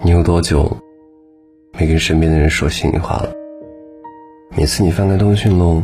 [0.00, 0.70] 你有多久
[1.72, 3.32] 没跟身边的人说心里话了？
[4.56, 5.82] 每次你翻开通讯录，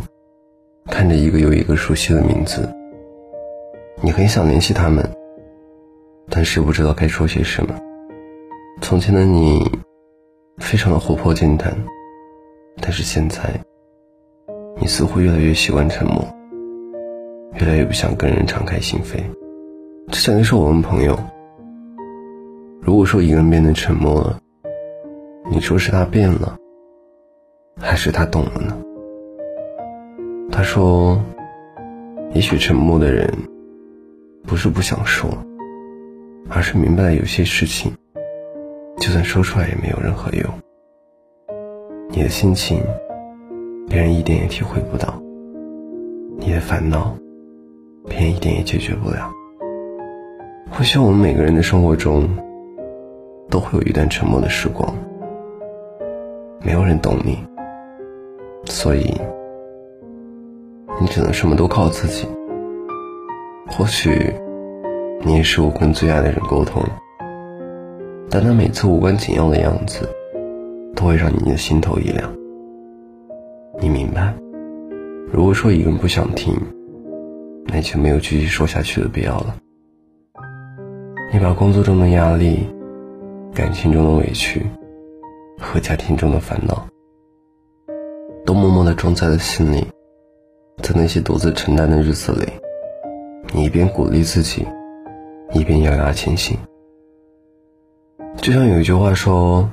[0.86, 2.72] 看着一个又一个熟悉的名字，
[4.00, 5.04] 你很想联系他们，
[6.30, 7.74] 但是不知道该说些什么。
[8.80, 9.68] 从前的你，
[10.58, 11.76] 非常的活泼健谈，
[12.80, 13.42] 但是现在，
[14.76, 16.24] 你似乎越来越习惯沉默，
[17.54, 19.18] 越来越不想跟人敞开心扉。
[20.12, 21.18] 之前的时候，我问朋友。
[22.84, 24.38] 如果说一个人变得沉默了，
[25.50, 26.54] 你说是他变了，
[27.80, 28.76] 还是他懂了呢？
[30.52, 31.18] 他说，
[32.34, 33.26] 也许沉默的人
[34.46, 35.30] 不是不想说，
[36.50, 37.90] 而是明白了有些事情，
[38.98, 40.44] 就算说出来也没有任何用。
[42.10, 42.82] 你的心情，
[43.88, 45.08] 别人一点也体会不到；
[46.36, 47.16] 你的烦恼，
[48.06, 49.32] 别人一点也解决不了。
[50.70, 52.28] 或许我们每个人的生活中。
[53.54, 54.92] 都会有一段沉默的时光，
[56.60, 57.38] 没有人懂你，
[58.64, 59.14] 所以
[61.00, 62.26] 你只能什么都靠自己。
[63.68, 64.34] 或许
[65.22, 66.82] 你也是我跟最爱的人沟通，
[68.28, 70.08] 但他每次无关紧要的样子，
[70.96, 72.28] 都会让你的心头一凉。
[73.80, 74.34] 你明白，
[75.32, 76.52] 如果说一个人不想听，
[77.66, 79.54] 那就没有继续说下去的必要了。
[81.32, 82.66] 你把工作中的压力。
[83.54, 84.66] 感情中的委屈
[85.60, 86.84] 和家庭中的烦恼，
[88.44, 89.86] 都默默地装在了心里。
[90.82, 92.48] 在那些独自承担的日子里，
[93.54, 94.66] 你一边鼓励自己，
[95.52, 96.58] 一边咬牙前行。
[98.38, 99.70] 就像有一句话说：“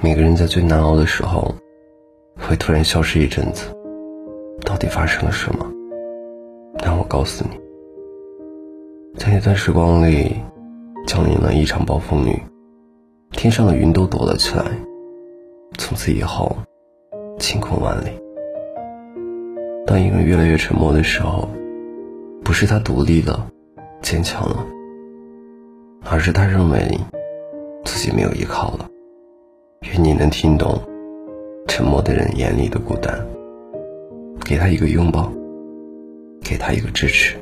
[0.00, 1.54] 每个人在最难熬的时候，
[2.38, 3.66] 会突然消失一阵子。”
[4.64, 5.70] 到底发生了什么？
[6.82, 7.60] 让我告诉你，
[9.18, 10.34] 在那段时光里。
[11.10, 12.40] 降临了一场暴风雨，
[13.32, 14.64] 天上的云都躲了起来。
[15.76, 16.56] 从此以后，
[17.36, 18.10] 晴空万里。
[19.84, 21.48] 当一个人越来越沉默的时候，
[22.44, 23.44] 不是他独立了、
[24.00, 24.64] 坚强了，
[26.08, 26.96] 而是他认为
[27.84, 28.88] 自己没有依靠了。
[29.90, 30.80] 愿你能听懂
[31.66, 33.26] 沉默的人眼里的孤单，
[34.44, 35.28] 给他一个拥抱，
[36.40, 37.34] 给他一个支持。